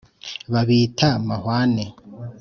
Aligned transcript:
babita 0.51 1.07
mahwane 1.27 1.85